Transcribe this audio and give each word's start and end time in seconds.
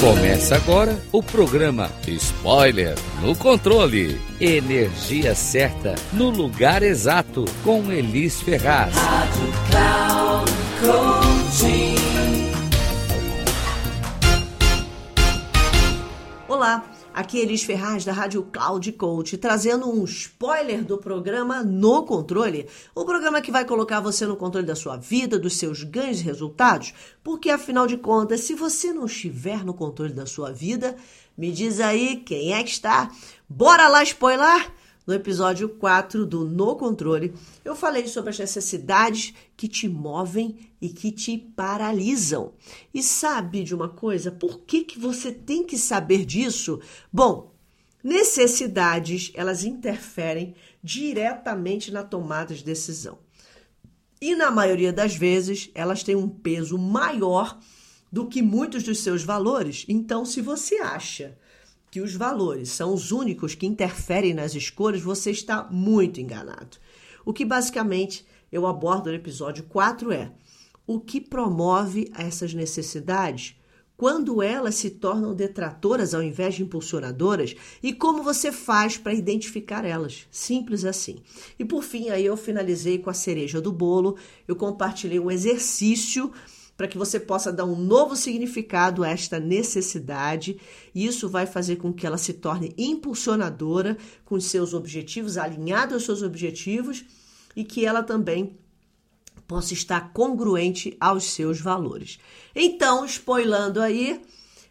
Começa 0.00 0.56
agora 0.56 0.98
o 1.12 1.22
programa 1.22 1.90
Spoiler 2.06 2.94
no 3.22 3.34
Controle. 3.34 4.20
Energia 4.40 5.34
certa 5.34 5.94
no 6.12 6.28
lugar 6.28 6.82
exato 6.82 7.44
com 7.62 7.90
Elis 7.90 8.40
Ferraz. 8.40 8.94
Rádio 8.94 9.52
Cloud 9.70 11.13
aqui 17.14 17.38
Elis 17.38 17.62
Ferraz 17.62 18.04
da 18.04 18.12
Rádio 18.12 18.42
Cloud 18.42 18.90
Coach, 18.92 19.38
trazendo 19.38 19.88
um 19.88 20.04
spoiler 20.04 20.84
do 20.84 20.98
programa 20.98 21.62
No 21.62 22.02
Controle, 22.02 22.66
o 22.92 23.04
programa 23.04 23.40
que 23.40 23.52
vai 23.52 23.64
colocar 23.64 24.00
você 24.00 24.26
no 24.26 24.36
controle 24.36 24.66
da 24.66 24.74
sua 24.74 24.96
vida, 24.96 25.38
dos 25.38 25.56
seus 25.56 25.84
ganhos 25.84 26.20
e 26.20 26.24
resultados, 26.24 26.92
porque 27.22 27.48
afinal 27.50 27.86
de 27.86 27.96
contas, 27.96 28.40
se 28.40 28.54
você 28.54 28.92
não 28.92 29.06
estiver 29.06 29.64
no 29.64 29.72
controle 29.72 30.12
da 30.12 30.26
sua 30.26 30.50
vida, 30.50 30.96
me 31.38 31.52
diz 31.52 31.78
aí 31.78 32.16
quem 32.16 32.52
é 32.52 32.62
que 32.64 32.70
está. 32.70 33.08
Bora 33.48 33.86
lá 33.86 34.02
spoiler? 34.02 34.72
No 35.06 35.12
episódio 35.12 35.68
4 35.68 36.24
do 36.24 36.46
No 36.46 36.76
Controle, 36.76 37.34
eu 37.62 37.76
falei 37.76 38.06
sobre 38.06 38.30
as 38.30 38.38
necessidades 38.38 39.34
que 39.54 39.68
te 39.68 39.86
movem 39.86 40.70
e 40.80 40.88
que 40.88 41.12
te 41.12 41.36
paralisam. 41.36 42.54
E 42.92 43.02
sabe 43.02 43.64
de 43.64 43.74
uma 43.74 43.88
coisa? 43.88 44.32
Por 44.32 44.60
que, 44.60 44.82
que 44.82 44.98
você 44.98 45.30
tem 45.30 45.62
que 45.62 45.76
saber 45.76 46.24
disso? 46.24 46.80
Bom, 47.12 47.54
necessidades, 48.02 49.30
elas 49.34 49.62
interferem 49.62 50.54
diretamente 50.82 51.92
na 51.92 52.02
tomada 52.02 52.54
de 52.54 52.64
decisão. 52.64 53.18
E 54.22 54.34
na 54.34 54.50
maioria 54.50 54.90
das 54.92 55.14
vezes, 55.14 55.70
elas 55.74 56.02
têm 56.02 56.16
um 56.16 56.28
peso 56.28 56.78
maior 56.78 57.58
do 58.10 58.26
que 58.26 58.40
muitos 58.40 58.82
dos 58.82 59.00
seus 59.00 59.22
valores. 59.22 59.84
Então, 59.86 60.24
se 60.24 60.40
você 60.40 60.76
acha 60.76 61.36
que 61.94 62.00
os 62.00 62.16
valores 62.16 62.70
são 62.70 62.92
os 62.92 63.12
únicos 63.12 63.54
que 63.54 63.68
interferem 63.68 64.34
nas 64.34 64.56
escolhas, 64.56 65.00
você 65.00 65.30
está 65.30 65.62
muito 65.70 66.20
enganado. 66.20 66.78
O 67.24 67.32
que 67.32 67.44
basicamente 67.44 68.26
eu 68.50 68.66
abordo 68.66 69.10
no 69.10 69.14
episódio 69.14 69.62
4 69.62 70.10
é 70.10 70.32
o 70.88 70.98
que 70.98 71.20
promove 71.20 72.10
essas 72.18 72.52
necessidades 72.52 73.54
quando 73.96 74.42
elas 74.42 74.74
se 74.74 74.90
tornam 74.90 75.36
detratoras 75.36 76.14
ao 76.14 76.22
invés 76.24 76.56
de 76.56 76.64
impulsionadoras 76.64 77.54
e 77.80 77.92
como 77.92 78.24
você 78.24 78.50
faz 78.50 78.98
para 78.98 79.14
identificar 79.14 79.84
elas. 79.84 80.26
Simples 80.32 80.84
assim. 80.84 81.18
E 81.56 81.64
por 81.64 81.84
fim, 81.84 82.08
aí 82.08 82.26
eu 82.26 82.36
finalizei 82.36 82.98
com 82.98 83.08
a 83.08 83.14
cereja 83.14 83.60
do 83.60 83.70
bolo, 83.70 84.16
eu 84.48 84.56
compartilhei 84.56 85.20
um 85.20 85.30
exercício 85.30 86.32
para 86.76 86.88
que 86.88 86.98
você 86.98 87.20
possa 87.20 87.52
dar 87.52 87.64
um 87.64 87.76
novo 87.76 88.16
significado 88.16 89.04
a 89.04 89.08
esta 89.08 89.38
necessidade. 89.38 90.58
Isso 90.94 91.28
vai 91.28 91.46
fazer 91.46 91.76
com 91.76 91.92
que 91.92 92.06
ela 92.06 92.18
se 92.18 92.32
torne 92.34 92.74
impulsionadora 92.76 93.96
com 94.24 94.40
seus 94.40 94.74
objetivos, 94.74 95.38
alinhada 95.38 95.94
aos 95.94 96.04
seus 96.04 96.22
objetivos 96.22 97.04
e 97.54 97.64
que 97.64 97.86
ela 97.86 98.02
também 98.02 98.58
possa 99.46 99.74
estar 99.74 100.12
congruente 100.12 100.96
aos 100.98 101.24
seus 101.24 101.60
valores. 101.60 102.18
Então, 102.54 103.04
spoilando 103.04 103.80
aí, 103.80 104.20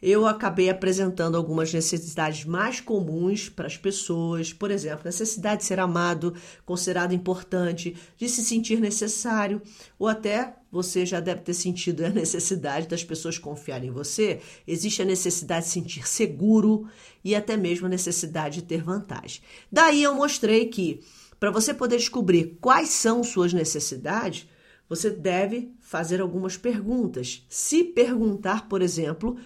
eu 0.00 0.26
acabei 0.26 0.70
apresentando 0.70 1.36
algumas 1.36 1.72
necessidades 1.72 2.44
mais 2.44 2.80
comuns 2.80 3.48
para 3.48 3.66
as 3.66 3.76
pessoas, 3.76 4.52
por 4.52 4.70
exemplo, 4.70 5.02
necessidade 5.04 5.62
de 5.62 5.66
ser 5.66 5.80
amado, 5.80 6.34
considerado 6.64 7.12
importante, 7.12 7.96
de 8.16 8.28
se 8.28 8.44
sentir 8.44 8.80
necessário, 8.80 9.60
ou 9.98 10.06
até 10.06 10.54
você 10.70 11.04
já 11.04 11.18
deve 11.18 11.40
ter 11.40 11.54
sentido 11.54 12.04
a 12.04 12.10
necessidade 12.10 12.86
das 12.86 13.02
pessoas 13.02 13.38
confiarem 13.38 13.88
em 13.88 13.92
você, 13.92 14.40
existe 14.66 15.02
a 15.02 15.04
necessidade 15.04 15.66
de 15.66 15.72
sentir 15.72 16.06
seguro 16.06 16.86
e 17.24 17.34
até 17.34 17.56
mesmo 17.56 17.86
a 17.86 17.90
necessidade 17.90 18.56
de 18.56 18.66
ter 18.66 18.82
vantagem. 18.82 19.40
Daí 19.72 20.02
eu 20.02 20.14
mostrei 20.14 20.66
que 20.66 21.00
para 21.40 21.50
você 21.50 21.72
poder 21.72 21.96
descobrir 21.96 22.58
quais 22.60 22.90
são 22.90 23.22
suas 23.22 23.52
necessidades, 23.52 24.46
você 24.88 25.10
deve 25.10 25.72
fazer 25.80 26.20
algumas 26.20 26.56
perguntas. 26.56 27.44
Se 27.48 27.84
perguntar, 27.84 28.68
por 28.68 28.82
exemplo, 28.82 29.36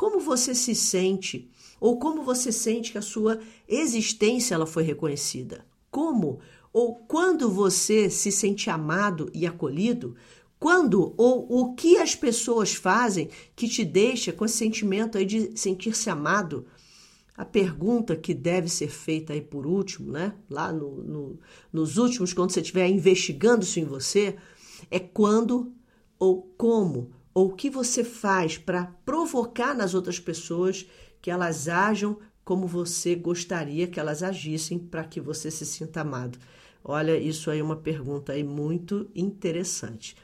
como 0.00 0.18
você 0.18 0.54
se 0.54 0.74
sente 0.74 1.50
ou 1.78 1.98
como 1.98 2.22
você 2.22 2.50
sente 2.50 2.90
que 2.90 2.96
a 2.96 3.02
sua 3.02 3.38
existência 3.68 4.54
ela 4.54 4.64
foi 4.64 4.82
reconhecida? 4.82 5.66
Como 5.90 6.40
ou 6.72 6.94
quando 6.94 7.50
você 7.50 8.08
se 8.08 8.32
sente 8.32 8.70
amado 8.70 9.30
e 9.34 9.46
acolhido? 9.46 10.16
Quando 10.58 11.12
ou 11.18 11.46
o 11.50 11.74
que 11.74 11.98
as 11.98 12.14
pessoas 12.14 12.72
fazem 12.72 13.28
que 13.54 13.68
te 13.68 13.84
deixa 13.84 14.32
com 14.32 14.46
esse 14.46 14.56
sentimento 14.56 15.18
aí 15.18 15.26
de 15.26 15.52
sentir-se 15.54 16.08
amado? 16.08 16.64
A 17.36 17.44
pergunta 17.44 18.16
que 18.16 18.32
deve 18.32 18.70
ser 18.70 18.88
feita 18.88 19.34
aí 19.34 19.42
por 19.42 19.66
último, 19.66 20.12
né? 20.12 20.34
Lá 20.48 20.72
no, 20.72 21.02
no, 21.02 21.38
nos 21.70 21.98
últimos, 21.98 22.32
quando 22.32 22.52
você 22.52 22.62
estiver 22.62 22.88
investigando 22.88 23.64
isso 23.64 23.78
em 23.78 23.84
você, 23.84 24.34
é 24.90 24.98
quando 24.98 25.74
ou 26.18 26.40
como 26.56 27.19
ou 27.40 27.46
o 27.46 27.54
que 27.54 27.70
você 27.70 28.04
faz 28.04 28.58
para 28.58 28.92
provocar 29.02 29.74
nas 29.74 29.94
outras 29.94 30.20
pessoas 30.20 30.86
que 31.22 31.30
elas 31.30 31.68
ajam 31.68 32.18
como 32.44 32.66
você 32.66 33.14
gostaria 33.14 33.86
que 33.86 33.98
elas 33.98 34.22
agissem 34.22 34.78
para 34.78 35.04
que 35.04 35.22
você 35.22 35.50
se 35.50 35.64
sinta 35.64 36.02
amado? 36.02 36.38
Olha, 36.84 37.16
isso 37.16 37.50
aí 37.50 37.60
é 37.60 37.62
uma 37.62 37.76
pergunta 37.76 38.32
aí 38.32 38.44
muito 38.44 39.10
interessante. 39.14 40.14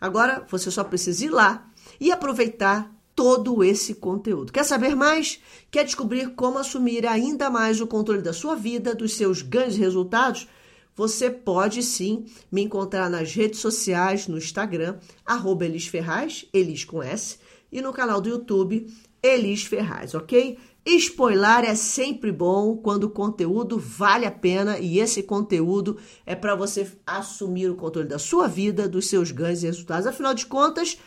Agora 0.00 0.44
você 0.50 0.68
só 0.68 0.82
precisa 0.82 1.26
ir 1.26 1.30
lá 1.30 1.70
e 2.00 2.10
aproveitar 2.10 2.92
todo 3.14 3.62
esse 3.62 3.94
conteúdo. 3.94 4.52
Quer 4.52 4.64
saber 4.64 4.96
mais? 4.96 5.40
Quer 5.70 5.84
descobrir 5.84 6.34
como 6.34 6.58
assumir 6.58 7.06
ainda 7.06 7.48
mais 7.50 7.80
o 7.80 7.86
controle 7.86 8.20
da 8.20 8.32
sua 8.32 8.56
vida, 8.56 8.96
dos 8.96 9.14
seus 9.14 9.42
ganhos 9.42 9.76
e 9.76 9.78
resultados? 9.78 10.48
Você 10.96 11.30
pode 11.30 11.82
sim 11.82 12.24
me 12.50 12.62
encontrar 12.62 13.10
nas 13.10 13.34
redes 13.34 13.60
sociais, 13.60 14.28
no 14.28 14.38
Instagram, 14.38 14.98
arroba 15.24 15.64
Elis 15.64 15.86
Ferraz, 15.86 16.46
Elis 16.52 16.84
com 16.84 17.02
S, 17.02 17.38
e 17.72 17.80
no 17.80 17.92
canal 17.92 18.20
do 18.20 18.28
YouTube, 18.28 18.86
Elis 19.22 19.64
Ferraz, 19.64 20.14
ok? 20.14 20.56
Spoiler 20.86 21.64
é 21.64 21.74
sempre 21.74 22.30
bom 22.30 22.76
quando 22.76 23.04
o 23.04 23.10
conteúdo 23.10 23.78
vale 23.78 24.26
a 24.26 24.30
pena 24.30 24.78
e 24.78 25.00
esse 25.00 25.22
conteúdo 25.22 25.96
é 26.26 26.34
para 26.34 26.54
você 26.54 26.86
assumir 27.06 27.70
o 27.70 27.74
controle 27.74 28.06
da 28.06 28.18
sua 28.18 28.46
vida, 28.46 28.86
dos 28.86 29.08
seus 29.08 29.30
ganhos 29.30 29.62
e 29.62 29.66
resultados. 29.66 30.06
Afinal 30.06 30.34
de 30.34 30.44
contas, 30.44 30.98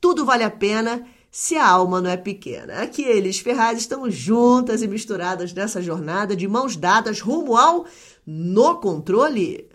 tudo 0.00 0.26
vale 0.26 0.42
a 0.42 0.50
pena 0.50 1.06
se 1.30 1.56
a 1.56 1.66
alma 1.66 2.00
não 2.00 2.10
é 2.10 2.16
pequena. 2.16 2.82
Aqui 2.82 3.02
eles, 3.02 3.38
Ferraz, 3.38 3.78
estamos 3.78 4.14
juntas 4.14 4.82
e 4.82 4.88
misturadas 4.88 5.52
nessa 5.52 5.80
jornada 5.80 6.34
de 6.34 6.48
mãos 6.48 6.76
dadas 6.76 7.20
rumo 7.20 7.56
ao 7.56 7.86
no 8.26 8.76
controle. 8.76 9.68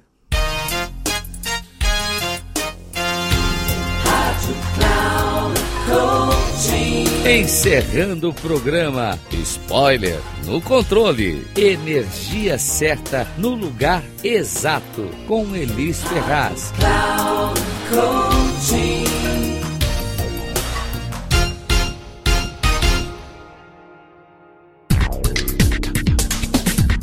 Encerrando 7.27 8.29
o 8.29 8.33
programa 8.33 9.17
Spoiler 9.31 10.21
no 10.45 10.61
controle. 10.61 11.47
Energia 11.57 12.59
certa 12.59 13.27
no 13.37 13.55
lugar 13.55 14.03
exato 14.23 15.09
com 15.27 15.55
Elis 15.55 16.03
Ferraz. 16.03 16.71